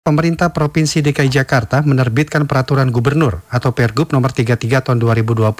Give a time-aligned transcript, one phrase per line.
[0.00, 5.52] Pemerintah Provinsi DKI Jakarta menerbitkan peraturan gubernur atau Pergub nomor 33 tahun 2020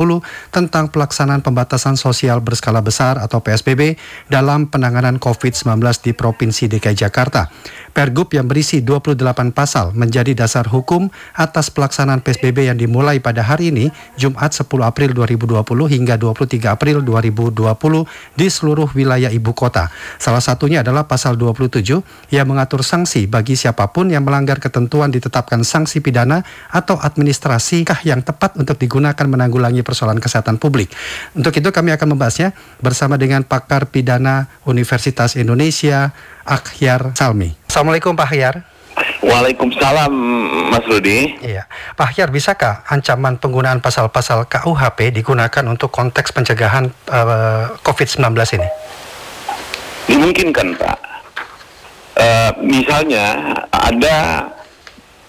[0.49, 4.01] tentang pelaksanaan pembatasan sosial berskala besar atau PSBB
[4.33, 7.53] dalam penanganan COVID-19 di Provinsi DKI Jakarta.
[7.91, 13.75] Pergub yang berisi 28 pasal menjadi dasar hukum atas pelaksanaan PSBB yang dimulai pada hari
[13.75, 19.91] ini, Jumat 10 April 2020 hingga 23 April 2020 di seluruh wilayah ibu kota.
[20.23, 22.01] Salah satunya adalah pasal 27
[22.31, 28.01] yang mengatur sanksi bagi siapa pun yang melanggar ketentuan ditetapkan sanksi pidana atau administrasi kah
[28.07, 30.95] yang tepat untuk digunakan menanggulangi persoalan kesehatan publik.
[31.35, 36.15] Untuk itu kami akan membahasnya bersama dengan pakar pidana Universitas Indonesia,
[36.47, 37.60] Akhyar Salmi.
[37.71, 38.67] Assalamualaikum Pak Akhyar.
[39.23, 40.11] Waalaikumsalam
[40.75, 41.39] Mas Rudi.
[41.39, 48.27] Iya, Pak Akhyar bisakah ancaman penggunaan pasal-pasal KUHP digunakan untuk konteks pencegahan uh, eh, COVID-19
[48.59, 48.69] ini?
[50.11, 50.99] Dimungkinkan Pak.
[52.19, 54.51] Uh, misalnya ada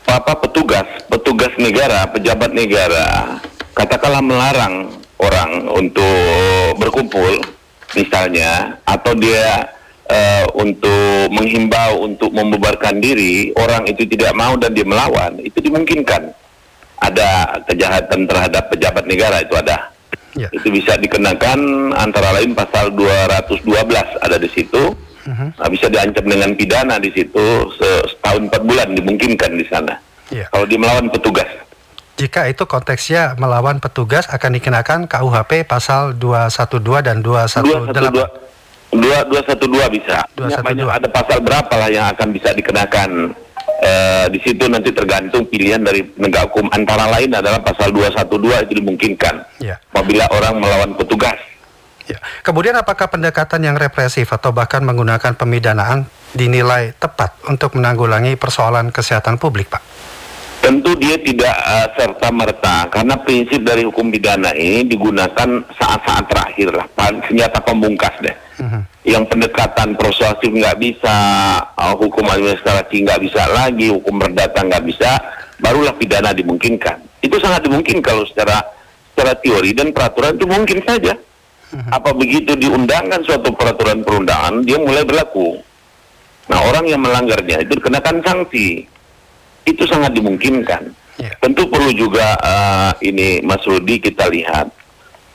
[0.09, 3.37] apa petugas, petugas negara, pejabat negara,
[3.77, 4.89] katakanlah melarang
[5.21, 7.37] orang untuk berkumpul,
[7.93, 9.77] misalnya, atau dia
[10.09, 16.33] uh, untuk menghimbau untuk membubarkan diri, orang itu tidak mau dan dia melawan, itu dimungkinkan.
[17.01, 19.89] Ada kejahatan terhadap pejabat negara itu ada.
[20.37, 20.47] Ya.
[20.53, 23.65] Itu bisa dikenakan antara lain pasal 212
[24.21, 24.95] ada di situ.
[25.21, 25.49] Uh-huh.
[25.53, 27.45] Nah, bisa diancam dengan pidana di situ
[27.77, 29.97] setahun empat bulan dimungkinkan di sana.
[30.31, 30.47] Ya.
[30.53, 31.49] Kalau dia melawan petugas.
[32.21, 37.97] Jika itu konteksnya melawan petugas akan dikenakan KUHP pasal 212 dan 218.
[37.97, 38.51] 212
[38.91, 40.27] Dua dua satu dua bisa.
[40.35, 40.99] Dua satu dua.
[40.99, 43.35] Ada pasal berapa lah yang akan bisa dikenakan.
[43.81, 46.69] Uh, di situ nanti tergantung pilihan dari penegak hukum.
[46.69, 49.41] Antara lain adalah pasal 212 itu dimungkinkan.
[49.57, 49.81] Ya.
[49.89, 51.41] Apabila orang melawan petugas.
[52.05, 52.21] Ya.
[52.45, 56.05] Kemudian apakah pendekatan yang represif atau bahkan menggunakan pemidanaan
[56.37, 59.81] dinilai tepat untuk menanggulangi persoalan kesehatan publik, Pak?
[60.61, 66.69] Tentu dia tidak uh, serta merta karena prinsip dari hukum pidana ini digunakan saat-saat terakhir
[66.77, 66.85] lah,
[67.25, 68.37] senjata pembungkas deh.
[68.61, 68.81] Uh-huh.
[69.01, 71.15] Yang pendekatan persuasif nggak bisa,
[71.65, 75.17] uh, hukum administrasi nggak bisa lagi, hukum perdata nggak bisa,
[75.57, 77.01] barulah pidana dimungkinkan.
[77.25, 78.61] Itu sangat dimungkin kalau secara
[79.17, 81.17] secara teori dan peraturan itu mungkin saja.
[81.17, 81.89] Uh-huh.
[81.89, 85.57] Apa begitu diundangkan suatu peraturan perundangan, dia mulai berlaku.
[86.53, 88.85] Nah orang yang melanggarnya itu dikenakan sanksi
[89.65, 90.93] itu sangat dimungkinkan.
[91.19, 91.35] Yeah.
[91.37, 94.81] Tentu perlu juga uh, ini Mas Rudi kita lihat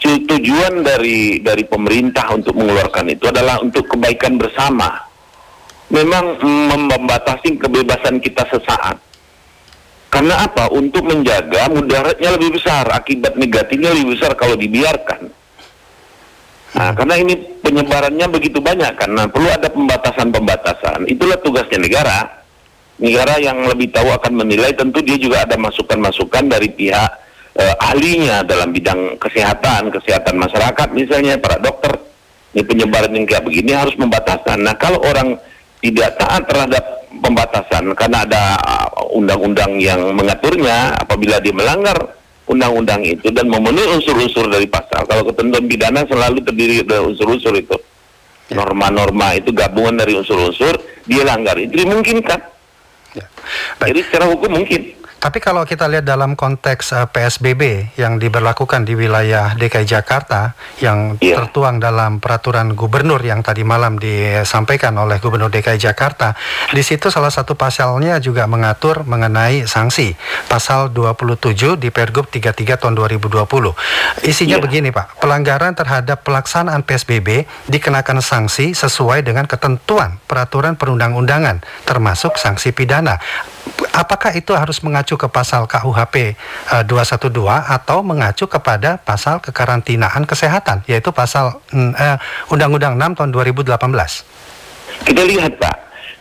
[0.07, 5.03] tujuan dari dari pemerintah untuk mengeluarkan itu adalah untuk kebaikan bersama.
[5.87, 8.99] Memang membatasi kebebasan kita sesaat.
[10.11, 10.67] Karena apa?
[10.75, 15.31] Untuk menjaga mudaratnya lebih besar, akibat negatifnya lebih besar kalau dibiarkan.
[16.75, 21.07] Nah, karena ini penyebarannya begitu banyak kan, nah, perlu ada pembatasan-pembatasan.
[21.07, 22.46] Itulah tugasnya negara
[22.97, 27.11] negara yang lebih tahu akan menilai tentu dia juga ada masukan-masukan dari pihak
[27.57, 31.93] eh, ahlinya dalam bidang kesehatan, kesehatan masyarakat misalnya para dokter.
[32.57, 34.65] Ini penyebaran yang kayak begini harus membatasan.
[34.65, 35.37] Nah, kalau orang
[35.85, 43.29] tidak taat terhadap pembatasan karena ada uh, undang-undang yang mengaturnya apabila dia melanggar undang-undang itu
[43.35, 45.05] dan memenuhi unsur-unsur dari pasal.
[45.05, 47.77] Kalau ketentuan pidana selalu terdiri dari unsur-unsur itu.
[48.49, 48.63] Ya.
[48.63, 51.59] Norma-norma itu gabungan dari unsur-unsur, dia langgar.
[51.59, 52.56] Itu dimungkinkan.
[53.17, 53.27] Ya.
[53.89, 54.96] Jadi secara hukum mungkin.
[55.27, 57.63] Tapi kalau kita lihat dalam konteks uh, eh, PSBB
[57.99, 61.43] yang diberlakukan di wilayah DKI Jakarta yang yeah.
[61.43, 66.39] tertuang dalam peraturan gubernur yang tadi malam disampaikan oleh Gubernur DKI Jakarta,
[66.71, 70.15] di situ salah satu pasalnya juga mengatur mengenai sanksi.
[70.47, 73.51] Pasal 27 di Pergub 33 tahun 2020.
[74.31, 74.63] Isinya yeah.
[74.63, 75.19] begini, Pak.
[75.19, 83.19] Pelanggaran terhadap pelaksanaan PSBB dikenakan sanksi sesuai dengan ketentuan peraturan perundang-undangan termasuk sanksi pidana
[83.97, 86.37] apakah itu harus mengacu ke pasal KUHP
[86.69, 92.17] uh, 212 atau mengacu kepada pasal kekarantinaan kesehatan yaitu pasal uh,
[92.53, 93.73] Undang-Undang 6 tahun 2018?
[95.09, 95.77] Kita lihat Pak,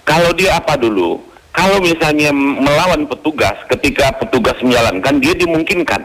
[0.08, 1.20] kalau dia apa dulu?
[1.52, 6.04] Kalau misalnya melawan petugas ketika petugas menjalankan dia dimungkinkan.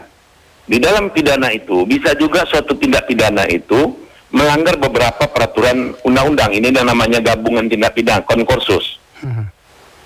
[0.70, 3.90] Di dalam pidana itu bisa juga suatu tindak pidana itu
[4.31, 9.02] melanggar beberapa peraturan undang-undang ini namanya gabungan tindak pidana konkursus.
[9.19, 9.50] Hmm.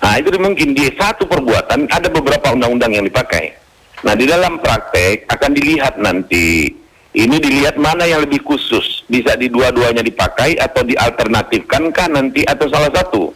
[0.03, 3.55] Nah itu mungkin di satu perbuatan ada beberapa undang-undang yang dipakai.
[4.03, 6.67] Nah di dalam praktek akan dilihat nanti
[7.15, 12.67] ini dilihat mana yang lebih khusus bisa di dua-duanya dipakai atau dialternatifkan kan nanti atau
[12.67, 13.31] salah satu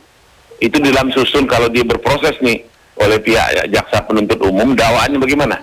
[0.59, 2.59] itu dalam susun kalau dia berproses nih
[2.99, 5.55] oleh pihak jaksa penuntut umum dakwaannya bagaimana?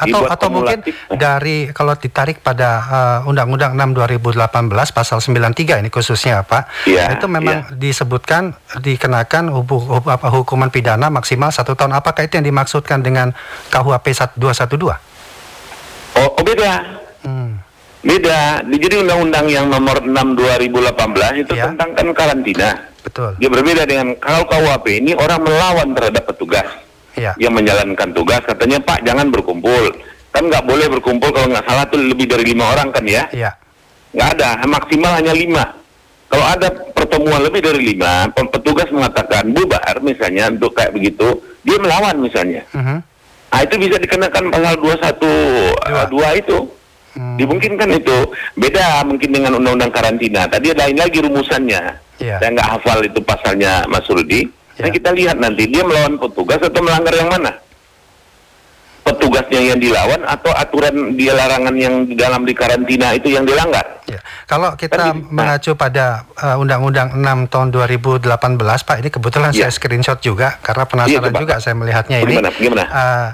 [0.00, 0.80] Atau atau mungkin
[1.12, 7.28] dari kalau ditarik pada uh, Undang-Undang 6 2018 pasal 93 ini khususnya Pak, ya, itu
[7.28, 7.76] memang ya.
[7.76, 11.92] disebutkan dikenakan hukum, hukuman pidana maksimal satu tahun.
[11.92, 13.36] Apakah itu yang dimaksudkan dengan
[13.68, 14.80] KUHP 212?
[16.16, 16.72] Oh, oh beda.
[17.20, 17.60] Hmm.
[18.00, 18.64] Beda.
[18.64, 21.68] Jadi undang-undang yang nomor 6 2018 itu ya.
[21.68, 22.88] tentang kan karantina.
[23.04, 23.36] Betul.
[23.36, 26.68] Dia berbeda dengan kalau KUHP ini orang melawan terhadap petugas
[27.16, 27.32] ya.
[27.40, 28.42] yang menjalankan tugas.
[28.44, 29.94] Katanya Pak jangan berkumpul.
[30.30, 33.26] Kan nggak boleh berkumpul kalau nggak salah tuh lebih dari lima orang kan ya?
[33.34, 33.50] Iya.
[34.14, 35.64] Nggak ada, maksimal hanya lima.
[36.30, 42.22] Kalau ada pertemuan lebih dari lima, petugas mengatakan bubar misalnya untuk kayak begitu, dia melawan
[42.22, 42.62] misalnya.
[42.70, 42.86] Uh mhm.
[42.86, 43.00] -huh.
[43.50, 46.58] Nah itu bisa dikenakan pasal 21 dua itu.
[47.10, 47.34] Hmm.
[47.34, 48.18] Dimungkinkan itu
[48.54, 50.46] beda mungkin dengan undang-undang karantina.
[50.46, 51.82] Tadi lain lagi rumusannya.
[52.22, 52.38] Yeah.
[52.38, 54.46] Saya nggak hafal itu pasalnya Mas Rudi.
[54.80, 57.52] Nah, kita lihat nanti dia melawan petugas atau melanggar yang mana?
[59.00, 64.00] Petugasnya yang dilawan atau aturan dia larangan yang di dalam di karantina itu yang dilanggar?
[64.10, 64.20] Ya.
[64.44, 68.26] Kalau kita Tadi, mengacu pada uh, Undang-Undang 6 tahun 2018,
[68.60, 69.66] Pak, ini kebetulan ya.
[69.66, 72.34] saya screenshot juga karena penasaran ya, juga saya melihatnya ini.
[72.34, 72.50] Gimana?
[72.52, 72.84] Gimana?
[72.90, 73.28] Uh,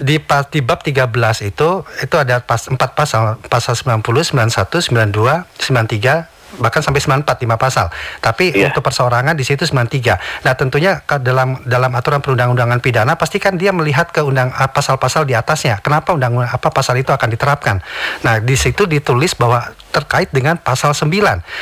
[0.00, 6.41] di, di bab 13 itu itu ada pas, empat pasal, pasal 90, 91, 92, 93,
[6.60, 7.88] bahkan sampai 94 lima pasal.
[8.20, 8.68] Tapi yeah.
[8.68, 10.42] untuk perseorangan di situ 93.
[10.44, 15.32] Nah, tentunya dalam dalam aturan perundang-undangan pidana pastikan dia melihat ke undang ah, pasal-pasal di
[15.38, 15.78] atasnya.
[15.80, 17.80] Kenapa undang apa pasal itu akan diterapkan?
[18.26, 21.06] Nah, di situ ditulis bahwa terkait dengan pasal 9.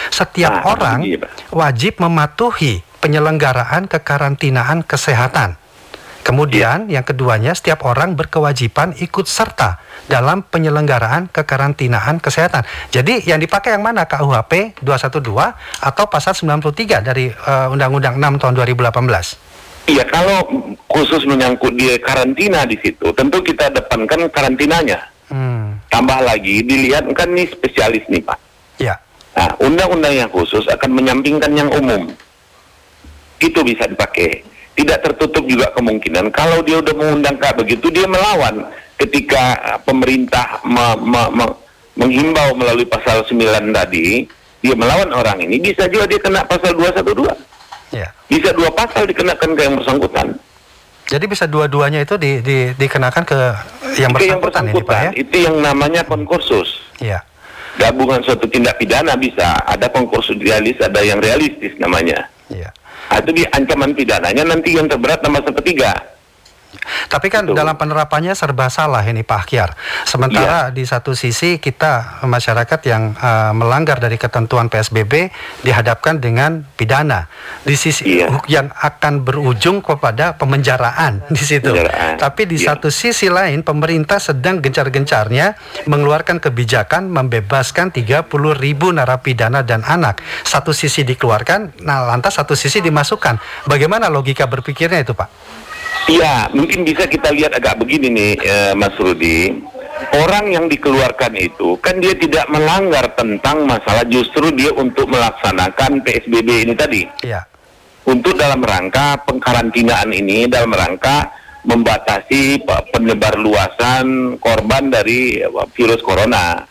[0.09, 0.99] Setiap nah, orang
[1.53, 5.60] wajib mematuhi penyelenggaraan kekarantinaan kesehatan.
[6.21, 12.67] Kemudian yang keduanya setiap orang berkewajiban ikut serta dalam penyelenggaraan kekarantinaan kesehatan.
[12.93, 15.23] Jadi yang dipakai yang mana KUHP 212
[15.81, 19.51] atau pasal 93 dari uh, Undang-Undang 6 tahun 2018?
[19.91, 20.45] Iya, kalau
[20.87, 25.09] khusus menyangkut di karantina di situ, tentu kita depankan karantinanya.
[25.33, 25.81] Hmm.
[25.89, 28.39] Tambah lagi, dilihat kan ini spesialis nih Pak.
[28.79, 28.95] Iya.
[29.35, 32.13] Nah, undang-undang yang khusus akan menyampingkan yang umum.
[33.41, 34.50] Itu bisa dipakai.
[34.71, 38.65] Tidak tertutup juga kemungkinan kalau dia udah mengundang kayak begitu, dia melawan
[38.97, 41.45] ketika pemerintah me, me, me,
[41.99, 43.37] menghimbau melalui pasal 9
[43.77, 44.25] tadi,
[44.61, 47.33] dia melawan orang ini, bisa juga dia kena pasal 212.
[47.91, 48.09] Ya.
[48.31, 50.39] Bisa dua pasal dikenakan ke yang bersangkutan.
[51.11, 53.41] Jadi bisa dua-duanya itu di, di, dikenakan ke
[53.99, 55.11] yang bersangkutan, yang bersangkutan ini, Pak ya?
[55.19, 56.87] Itu yang namanya konkursus.
[57.03, 57.19] Ya.
[57.83, 62.31] Gabungan suatu tindak pidana bisa, ada konkursus realis, ada yang realistis namanya.
[63.11, 65.93] Itu di ancaman pidananya nanti yang terberat nama ketiga.
[67.09, 67.57] Tapi kan Betul.
[67.59, 69.71] dalam penerapannya serba salah ini Pak Kiar.
[70.05, 70.75] Sementara ya.
[70.75, 75.31] di satu sisi kita masyarakat yang uh, melanggar dari ketentuan PSBB
[75.65, 77.31] dihadapkan dengan pidana.
[77.65, 78.31] Di sisi ya.
[78.47, 81.73] yang akan berujung kepada pemenjaraan di situ.
[81.73, 82.19] Penjaraan.
[82.19, 82.75] Tapi di ya.
[82.75, 85.57] satu sisi lain pemerintah sedang gencar-gencarnya
[85.87, 88.27] mengeluarkan kebijakan membebaskan 30
[88.57, 90.23] ribu narapidana dan anak.
[90.45, 93.67] Satu sisi dikeluarkan, nah lantas satu sisi dimasukkan.
[93.67, 95.29] Bagaimana logika berpikirnya itu Pak?
[96.11, 99.55] Iya, mungkin bisa kita lihat agak begini nih, eh, Mas Rudi.
[100.11, 106.67] Orang yang dikeluarkan itu kan dia tidak melanggar tentang masalah justru dia untuk melaksanakan PSBB
[106.67, 107.07] ini tadi.
[107.23, 107.47] Iya.
[108.11, 111.31] Untuk dalam rangka pengkarantinaan ini, dalam rangka
[111.63, 116.67] membatasi penyebar luasan korban dari eh, virus corona.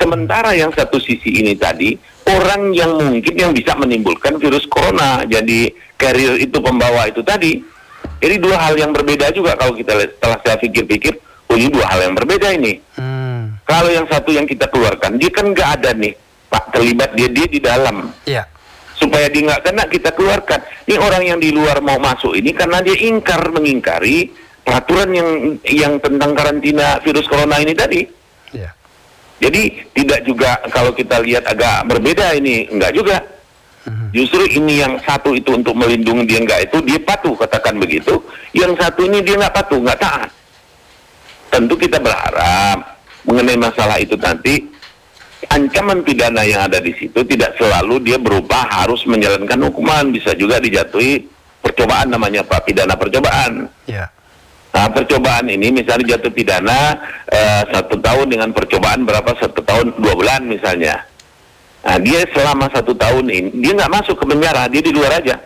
[0.00, 1.94] Sementara yang satu sisi ini tadi,
[2.26, 5.70] orang yang mungkin yang bisa menimbulkan virus corona, jadi
[6.00, 7.60] carrier itu pembawa itu tadi,
[8.20, 11.16] jadi dua hal yang berbeda juga kalau kita lihat setelah saya pikir-pikir,
[11.48, 12.76] oh ini dua hal yang berbeda ini.
[13.00, 13.56] Hmm.
[13.64, 16.12] Kalau yang satu yang kita keluarkan, dia kan nggak ada nih,
[16.52, 18.12] Pak terlibat dia dia di dalam.
[18.28, 18.44] Iya.
[19.00, 20.60] Supaya dia nggak kena kita keluarkan.
[20.84, 24.28] Ini orang yang di luar mau masuk ini karena dia ingkar mengingkari
[24.60, 25.30] peraturan yang
[25.64, 28.04] yang tentang karantina virus corona ini tadi.
[28.52, 28.70] Iya.
[29.40, 33.39] Jadi tidak juga kalau kita lihat agak berbeda ini, enggak juga.
[34.12, 38.20] Justru ini yang satu itu untuk melindungi dia enggak itu dia patuh katakan begitu.
[38.52, 40.30] Yang satu ini dia nggak patuh nggak taat.
[41.50, 44.68] Tentu kita berharap mengenai masalah itu nanti
[45.48, 50.60] ancaman pidana yang ada di situ tidak selalu dia berupa harus menjalankan hukuman bisa juga
[50.60, 51.24] dijatuhi
[51.64, 53.66] percobaan namanya pak pidana percobaan.
[53.88, 54.12] Yeah.
[54.70, 56.94] Nah percobaan ini misalnya jatuh pidana
[57.26, 61.09] uh, satu tahun dengan percobaan berapa satu tahun dua bulan misalnya.
[61.80, 65.36] Nah, dia selama satu tahun ini dia nggak masuk ke penjara, dia di luar aja.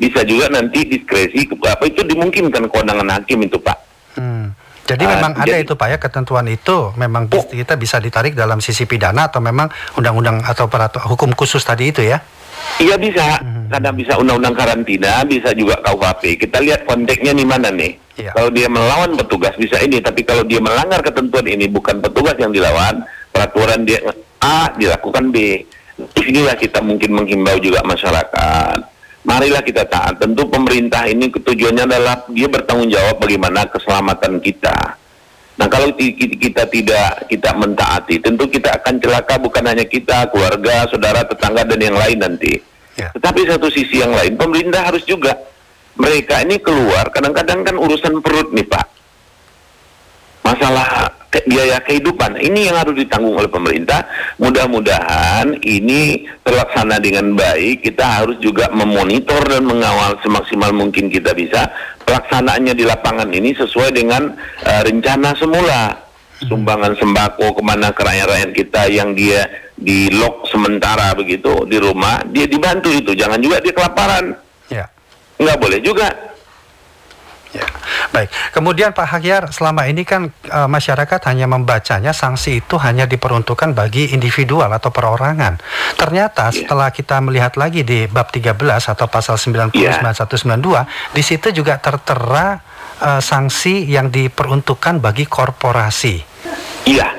[0.00, 3.78] Bisa juga nanti diskresi apa itu dimungkinkan kewenangan hakim itu pak.
[4.16, 4.56] Hmm.
[4.88, 8.58] Jadi uh, memang ada itu pak ya ketentuan itu memang oh, kita bisa ditarik dalam
[8.58, 12.18] sisi pidana atau memang undang-undang atau peraturan hukum khusus tadi itu ya?
[12.82, 13.38] Iya bisa.
[13.38, 16.42] Hmm Kadang bisa undang-undang karantina, bisa juga KUHP.
[16.42, 17.94] Kita lihat konteksnya di mana nih.
[18.18, 18.34] Ya.
[18.34, 22.50] Kalau dia melawan petugas bisa ini, tapi kalau dia melanggar ketentuan ini bukan petugas yang
[22.50, 24.02] dilawan, peraturan dia
[24.40, 25.64] A dilakukan B.
[26.16, 28.78] Inilah kita mungkin menghimbau juga masyarakat.
[29.20, 30.16] Marilah kita taat.
[30.16, 34.96] Tentu pemerintah ini tujuannya adalah dia bertanggung jawab bagaimana keselamatan kita.
[35.60, 41.20] Nah kalau kita tidak kita mentaati, tentu kita akan celaka bukan hanya kita, keluarga, saudara,
[41.20, 42.56] tetangga dan yang lain nanti.
[42.96, 43.12] Ya.
[43.12, 45.36] Tetapi satu sisi yang lain, pemerintah harus juga
[46.00, 47.12] mereka ini keluar.
[47.12, 48.86] Kadang-kadang kan urusan perut nih Pak,
[50.48, 54.02] masalah ke biaya kehidupan ini yang harus ditanggung oleh pemerintah.
[54.42, 57.86] Mudah-mudahan ini terlaksana dengan baik.
[57.86, 61.70] Kita harus juga memonitor dan mengawal semaksimal mungkin kita bisa
[62.02, 64.34] pelaksanaannya di lapangan ini sesuai dengan
[64.66, 65.82] uh, rencana semula.
[66.40, 69.44] Sumbangan sembako ke mana ke rakyat-rakyat kita yang dia
[69.76, 73.12] di lock sementara begitu di rumah, dia dibantu itu.
[73.12, 74.32] Jangan juga dia kelaparan.
[74.72, 74.88] Ya.
[75.36, 76.08] Nggak boleh juga
[77.50, 77.66] Ya,
[78.14, 78.30] baik.
[78.54, 84.14] Kemudian Pak Hakyar, selama ini kan e, masyarakat hanya membacanya sanksi itu hanya diperuntukkan bagi
[84.14, 85.58] individual atau perorangan.
[85.98, 86.54] Ternyata yeah.
[86.54, 88.54] setelah kita melihat lagi di bab 13
[88.94, 89.98] atau pasal 90 yeah.
[89.98, 92.62] 9192, di situ juga tertera
[93.02, 96.16] e, sanksi yang diperuntukkan bagi korporasi.
[96.86, 97.18] Iya.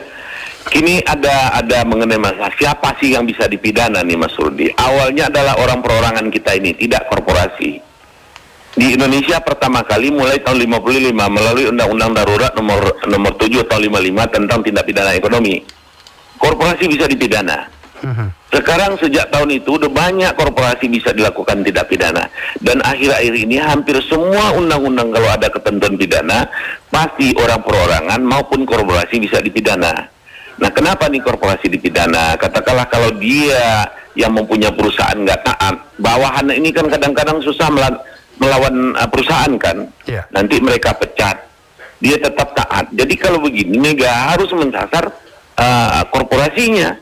[0.71, 4.71] Kini ada ada mengenai masalah siapa sih yang bisa dipidana nih Mas Rudi.
[4.79, 7.90] Awalnya adalah orang perorangan kita ini, tidak korporasi
[8.81, 14.33] di Indonesia pertama kali mulai tahun 55 melalui Undang-Undang Darurat nomor nomor 7 tahun 55
[14.33, 15.61] tentang tindak pidana ekonomi.
[16.41, 17.69] Korporasi bisa dipidana.
[18.49, 22.25] Sekarang sejak tahun itu udah banyak korporasi bisa dilakukan tindak pidana
[22.57, 26.49] dan akhir-akhir ini hampir semua undang-undang kalau ada ketentuan pidana
[26.89, 30.09] pasti orang perorangan maupun korporasi bisa dipidana.
[30.57, 32.33] Nah, kenapa nih korporasi dipidana?
[32.41, 33.85] Katakanlah kalau dia
[34.17, 38.09] yang mempunyai perusahaan nggak taat, bawahan ini kan kadang-kadang susah melakukan
[38.41, 40.25] melawan uh, perusahaan kan, yeah.
[40.33, 41.37] nanti mereka pecat.
[42.01, 42.89] Dia tetap taat.
[42.89, 45.13] Jadi kalau begini, nggak harus menyasar
[45.61, 46.97] uh, korporasinya.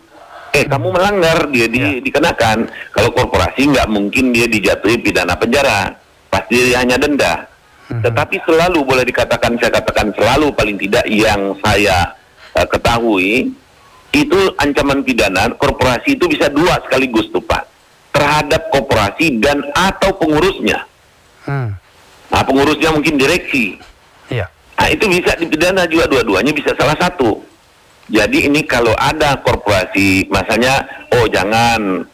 [0.52, 0.72] Eh, hmm.
[0.76, 2.04] kamu melanggar, dia di, yeah.
[2.04, 2.68] dikenakan.
[2.92, 5.96] Kalau korporasi nggak mungkin dia dijatuhi pidana penjara,
[6.28, 7.48] pasti dia hanya denda.
[7.88, 8.04] Hmm.
[8.04, 12.12] Tetapi selalu boleh dikatakan, saya katakan selalu paling tidak yang saya
[12.60, 13.56] uh, ketahui
[14.10, 17.64] itu ancaman pidana korporasi itu bisa dua sekaligus tuh Pak
[18.10, 20.82] terhadap korporasi dan atau pengurusnya.
[21.50, 21.74] Hmm.
[22.30, 23.82] Nah, pengurusnya mungkin direksi.
[24.30, 24.46] Iya.
[24.78, 27.42] Nah, itu bisa dipidana juga dua-duanya bisa salah satu.
[28.10, 30.82] Jadi ini kalau ada korporasi, masanya,
[31.14, 32.06] oh jangan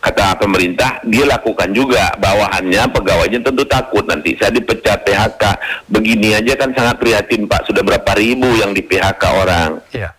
[0.00, 5.42] kata pemerintah, dia lakukan juga bawahannya pegawainya tentu takut nanti saya dipecat PHK.
[5.90, 9.70] Begini aja kan sangat prihatin Pak, sudah berapa ribu yang di PHK orang.
[9.94, 10.10] Iya.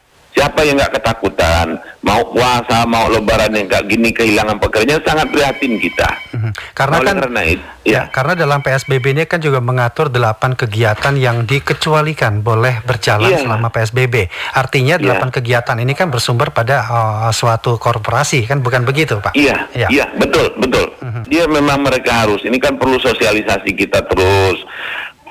[0.42, 1.78] Siapa yang nggak ketakutan?
[2.02, 6.10] Mau puasa, mau lebaran yang kayak gini kehilangan pekerjaan sangat prihatin kita.
[6.34, 6.50] Mhm.
[6.74, 7.94] Karena Oleh kan karena itu, ya.
[7.94, 8.02] ya.
[8.10, 13.46] Karena dalam PSBB ini kan juga mengatur delapan kegiatan yang dikecualikan boleh berjalan ya.
[13.46, 14.34] selama PSBB.
[14.58, 15.04] Artinya iya.
[15.06, 15.34] delapan ya.
[15.38, 19.38] kegiatan ini kan bersumber pada uh, suatu korporasi kan bukan begitu, Pak?
[19.38, 19.70] Iya.
[19.78, 20.90] Iya, ya, betul, betul.
[20.98, 21.24] Uh -huh.
[21.30, 22.42] Dia memang mereka harus.
[22.42, 24.58] Ini kan perlu sosialisasi kita terus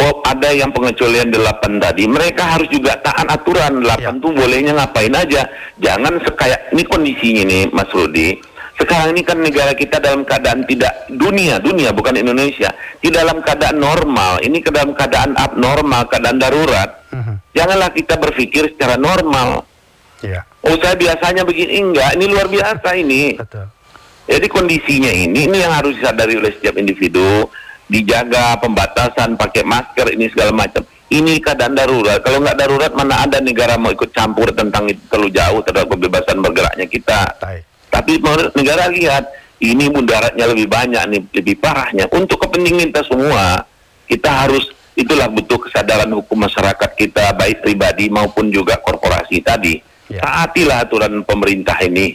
[0.06, 4.22] oh, ada yang pengecualian delapan tadi, mereka harus juga taat aturan delapan ya.
[4.22, 5.42] tuh bolehnya ngapain aja.
[5.80, 8.40] Jangan sekaya ini kondisinya nih Mas Rudi.
[8.80, 13.76] Sekarang ini kan negara kita dalam keadaan tidak dunia, dunia bukan Indonesia, di dalam keadaan
[13.76, 14.40] normal.
[14.40, 17.04] Ini ke dalam keadaan abnormal, keadaan darurat.
[17.12, 17.36] Uh -huh.
[17.52, 19.68] Janganlah kita berpikir secara normal.
[20.24, 20.48] Ya.
[20.64, 23.36] Oh saya biasanya begini enggak, ini luar biasa ini.
[23.36, 23.68] Betul.
[24.30, 27.50] Jadi kondisinya ini, ini yang harus disadari oleh setiap individu
[27.90, 30.86] dijaga pembatasan pakai masker ini segala macam.
[31.10, 32.22] Ini keadaan darurat.
[32.22, 36.38] Kalau nggak darurat mana ada negara mau ikut campur tentang itu terlalu jauh terhadap kebebasan
[36.38, 37.20] bergeraknya kita.
[37.42, 37.66] Baik.
[37.90, 38.22] tapi
[38.54, 39.26] negara lihat
[39.58, 42.06] ini mudaratnya lebih banyak nih lebih parahnya.
[42.14, 43.66] Untuk kepentingan kita semua
[44.06, 49.82] kita harus itulah butuh kesadaran hukum masyarakat kita baik pribadi maupun juga korporasi tadi.
[50.10, 50.22] Ya.
[50.22, 52.14] taatilah aturan pemerintah ini.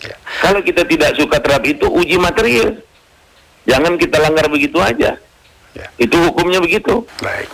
[0.00, 0.16] Ya.
[0.40, 2.72] kalau kita tidak suka terhadap itu uji material
[3.68, 5.16] Jangan kita langgar begitu aja.
[5.70, 5.86] Ya.
[6.02, 7.06] Itu hukumnya begitu.
[7.22, 7.46] Baik.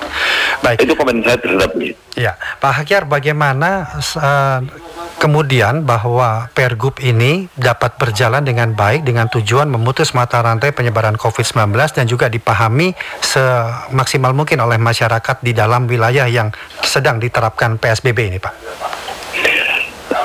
[0.65, 0.79] Baik.
[0.81, 1.93] Itu komentar terhadap ini.
[2.17, 3.85] Ya, Pak Hakyar, bagaimana
[4.17, 4.65] uh,
[5.21, 11.77] kemudian bahwa Pergub ini dapat berjalan dengan baik dengan tujuan memutus mata rantai penyebaran COVID-19
[11.93, 16.49] dan juga dipahami semaksimal mungkin oleh masyarakat di dalam wilayah yang
[16.81, 18.55] sedang diterapkan PSBB ini, Pak.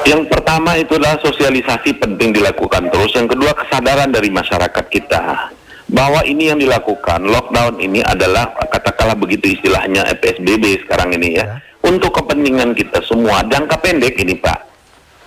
[0.08, 3.12] Yang pertama itu adalah sosialisasi penting dilakukan terus.
[3.14, 5.52] Yang kedua kesadaran dari masyarakat kita
[5.92, 11.56] bahwa ini yang dilakukan lockdown ini adalah katakanlah begitu istilahnya PSBB sekarang ini ya, ya.
[11.84, 14.60] untuk kepentingan kita semua jangka pendek ini Pak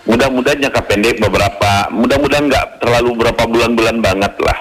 [0.08, 4.58] mudah-mudahan jangka pendek beberapa mudah-mudahan nggak terlalu berapa bulan-bulan banget lah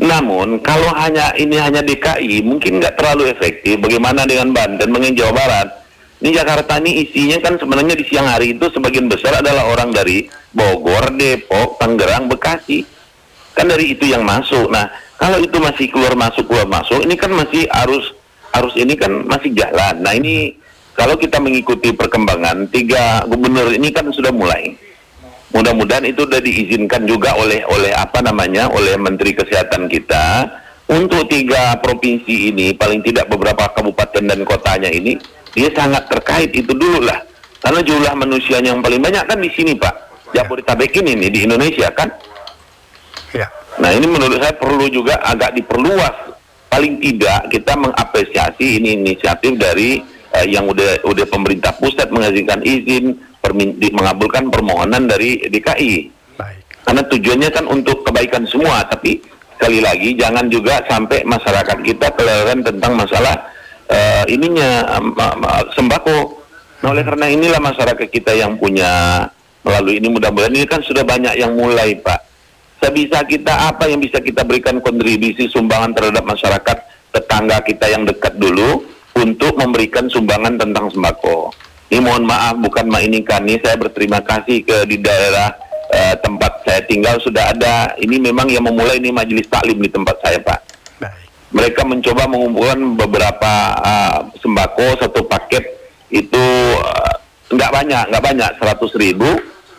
[0.00, 3.76] Namun kalau hanya ini hanya DKI mungkin nggak terlalu efektif.
[3.84, 5.68] Bagaimana dengan Banten, mungkin Jawa Barat?
[6.24, 10.24] Ini Jakarta ini isinya kan sebenarnya di siang hari itu sebagian besar adalah orang dari
[10.56, 12.84] Bogor, Depok, Tangerang, Bekasi.
[13.54, 14.70] Kan dari itu yang masuk.
[14.70, 14.88] Nah,
[15.18, 18.14] kalau itu masih keluar masuk keluar masuk, ini kan masih arus
[18.50, 19.94] arus ini kan masih jalan.
[20.02, 20.54] Nah, ini
[20.94, 24.74] kalau kita mengikuti perkembangan tiga gubernur ini kan sudah mulai.
[25.50, 30.46] Mudah-mudahan itu sudah diizinkan juga oleh oleh apa namanya oleh Menteri Kesehatan kita
[30.86, 35.18] untuk tiga provinsi ini paling tidak beberapa kabupaten dan kotanya ini
[35.50, 37.18] dia sangat terkait itu dulu lah
[37.60, 39.94] karena jumlah manusia yang paling banyak kan di sini pak
[40.32, 40.46] ya.
[40.46, 42.08] Jabodetabek ini nih di Indonesia kan.
[43.78, 46.34] Nah ini menurut saya perlu juga agak diperluas
[46.66, 50.02] paling tidak kita mengapresiasi ini inisiatif dari
[50.34, 53.14] uh, yang udah udah pemerintah pusat mengajukan izin
[53.90, 55.94] mengabulkan permohonan dari DKI
[56.38, 56.62] Baik.
[56.86, 59.18] karena tujuannya kan untuk kebaikan semua tapi
[59.60, 63.36] sekali lagi jangan juga sampai masyarakat kita kelelahan tentang masalah
[63.90, 66.40] uh, ininya uh, sembako.
[66.80, 69.26] Nah, oleh karena inilah masyarakat kita yang punya
[69.60, 72.29] melalui ini mudah-mudahan ini kan sudah banyak yang mulai, Pak.
[72.80, 76.76] Sebisa kita apa yang bisa kita berikan kontribusi sumbangan terhadap masyarakat
[77.12, 78.88] tetangga kita yang dekat dulu
[79.20, 81.52] untuk memberikan sumbangan tentang sembako.
[81.92, 82.88] Ini mohon maaf bukan
[83.26, 85.52] kan ini saya berterima kasih ke di daerah
[85.92, 87.92] uh, tempat saya tinggal sudah ada.
[88.00, 90.70] Ini memang yang memulai ini majelis taklim di tempat saya, Pak
[91.50, 95.66] mereka mencoba mengumpulkan beberapa uh, sembako satu paket
[96.10, 96.44] itu
[96.78, 97.14] uh,
[97.50, 99.26] nggak banyak nggak banyak seratus ribu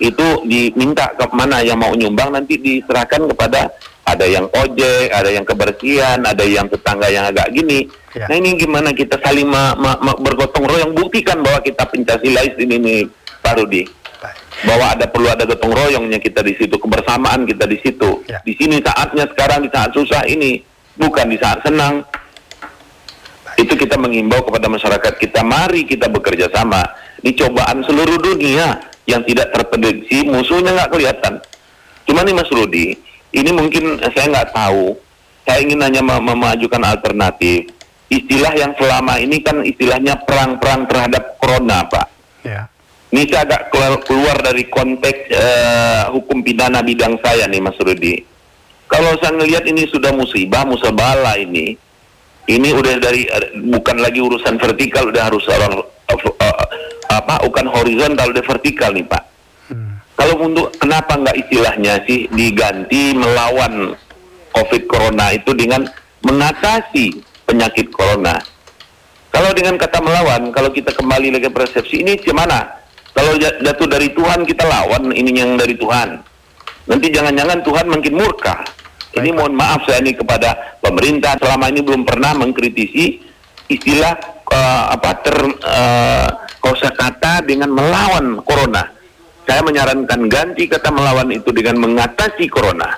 [0.02, 3.70] itu diminta ke mana yang mau nyumbang nanti diserahkan kepada
[4.02, 7.86] ada yang ojek, ada yang kebersihan, ada yang tetangga yang agak gini.
[8.18, 8.26] Ya.
[8.26, 12.76] Nah ini gimana kita saling ma ma ma bergotong royong buktikan bahwa kita pencasilais ini
[12.82, 13.00] nih
[13.46, 13.86] Pak Rudi.
[14.62, 18.26] Bahwa ada perlu ada gotong royongnya kita di situ, kebersamaan kita di situ.
[18.26, 18.42] Ya.
[18.42, 20.62] Di sini saatnya sekarang di saat susah ini
[20.98, 22.02] bukan di saat senang.
[23.58, 26.82] Itu kita mengimbau kepada masyarakat kita, mari kita bekerja sama.
[27.22, 31.34] Ini cobaan seluruh dunia yang tidak terprediksi, musuhnya nggak kelihatan.
[32.08, 32.96] Cuma nih Mas Rudi,
[33.36, 34.96] ini mungkin saya nggak tahu.
[35.44, 37.68] Saya ingin hanya mem memajukan alternatif.
[38.08, 42.08] Istilah yang selama ini kan istilahnya perang-perang terhadap corona, Pak.
[42.44, 42.68] Ya.
[43.12, 48.32] Ini saya agak keluar, keluar dari konteks uh, hukum pidana bidang saya nih, Mas Rudi
[48.92, 51.80] kalau saya ngelihat ini sudah musibah, musabala ini.
[52.44, 53.24] Ini udah dari
[53.72, 55.80] bukan lagi urusan vertikal, udah harus orang
[57.20, 57.44] apa?
[57.44, 59.24] Bukan horizontal, udah vertikal nih Pak.
[59.72, 60.00] Hmm.
[60.16, 63.96] Kalau untuk kenapa nggak istilahnya sih diganti melawan
[64.56, 65.88] COVID Corona itu dengan
[66.24, 68.38] mengatasi penyakit Corona.
[69.32, 72.68] Kalau dengan kata melawan, kalau kita kembali lagi persepsi ini gimana?
[73.12, 76.20] Kalau jatuh dari Tuhan kita lawan ini yang dari Tuhan.
[76.88, 78.64] Nanti jangan-jangan Tuhan makin murka.
[79.12, 83.20] Ini mohon maaf saya ini kepada pemerintah selama ini belum pernah mengkritisi
[83.68, 84.16] istilah
[84.48, 86.28] uh, apa ter uh,
[86.62, 88.88] kosakata dengan melawan corona.
[89.44, 92.96] Saya menyarankan ganti kata melawan itu dengan mengatasi corona.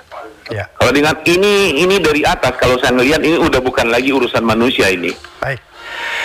[0.52, 0.68] Ya.
[0.76, 4.92] Kalau dengan ini ini dari atas kalau saya melihat ini udah bukan lagi urusan manusia
[4.92, 5.10] ini.
[5.40, 5.58] Baik.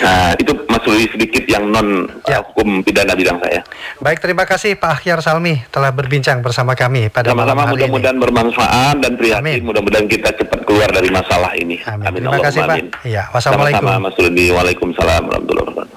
[0.00, 2.40] Nah, itu Mas Rudi sedikit yang non ya.
[2.40, 3.60] uh, hukum pidana bidang saya.
[4.00, 8.16] Baik, terima kasih Pak Ahyar Salmi telah berbincang bersama kami pada Sama-sama malam hari mudah-mudahan
[8.16, 9.60] bermanfaat dan prihatin.
[9.60, 11.76] Mudah-mudahan kita cepat keluar dari masalah ini.
[11.84, 12.08] Amin.
[12.08, 12.20] Amin.
[12.24, 12.76] Terima Allah kasih Pak.
[13.04, 13.84] Iya, wassalamualaikum.
[13.84, 14.46] Sama-sama Mas Rudi.
[14.48, 15.88] Waalaikumsalam warahmatullahi wabarakatuh.